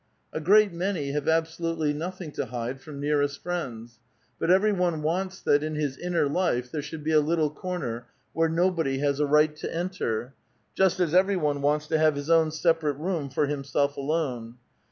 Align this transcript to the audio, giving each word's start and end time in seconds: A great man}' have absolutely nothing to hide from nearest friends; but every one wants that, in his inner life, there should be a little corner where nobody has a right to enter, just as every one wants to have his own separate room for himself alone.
A 0.33 0.39
great 0.41 0.73
man}' 0.73 0.95
have 1.13 1.27
absolutely 1.27 1.93
nothing 1.93 2.31
to 2.31 2.47
hide 2.47 2.81
from 2.81 2.99
nearest 2.99 3.43
friends; 3.43 3.99
but 4.39 4.49
every 4.49 4.71
one 4.71 5.03
wants 5.03 5.39
that, 5.43 5.61
in 5.61 5.75
his 5.75 5.95
inner 5.95 6.27
life, 6.27 6.71
there 6.71 6.81
should 6.81 7.03
be 7.03 7.11
a 7.11 7.19
little 7.19 7.51
corner 7.51 8.07
where 8.33 8.49
nobody 8.49 8.97
has 8.97 9.19
a 9.19 9.27
right 9.27 9.55
to 9.57 9.71
enter, 9.71 10.33
just 10.73 10.99
as 10.99 11.13
every 11.13 11.37
one 11.37 11.61
wants 11.61 11.85
to 11.85 11.99
have 11.99 12.15
his 12.15 12.31
own 12.31 12.49
separate 12.49 12.97
room 12.97 13.29
for 13.29 13.45
himself 13.45 13.95
alone. 13.95 14.55